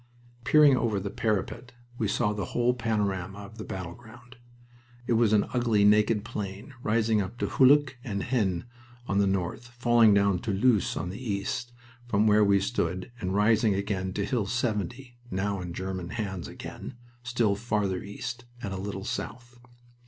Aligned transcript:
Peering 0.45 0.75
over 0.75 0.99
the 0.99 1.11
parapet, 1.11 1.73
we 1.99 2.07
saw 2.07 2.33
the 2.33 2.45
whole 2.45 2.73
panorama 2.73 3.37
of 3.37 3.59
the 3.59 3.63
battleground. 3.63 4.35
It 5.05 5.13
was 5.13 5.29
but 5.29 5.43
an 5.43 5.49
ugly, 5.53 5.83
naked 5.85 6.25
plain, 6.25 6.73
rising 6.81 7.21
up 7.21 7.37
to 7.37 7.45
Hulluch 7.47 7.97
and 8.03 8.23
Haisnes 8.23 8.63
on 9.07 9.19
the 9.19 9.27
north, 9.27 9.67
falling 9.67 10.11
down 10.15 10.39
to 10.39 10.51
Loos 10.51 10.97
on 10.97 11.11
the 11.11 11.23
east, 11.23 11.71
from 12.07 12.25
where 12.25 12.43
we 12.43 12.59
stood, 12.59 13.11
and 13.19 13.35
rising 13.35 13.75
again 13.75 14.11
to 14.13 14.25
Hill 14.25 14.47
70 14.47 15.19
(now 15.29 15.61
in 15.61 15.71
German 15.71 16.09
hands 16.09 16.47
again), 16.47 16.95
still 17.21 17.55
farther 17.55 18.01
east 18.01 18.45
and 18.59 18.73
a 18.73 18.77
little 18.77 19.05
south. 19.05 19.59